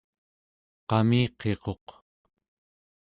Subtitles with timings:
[0.89, 1.85] qamiqiquq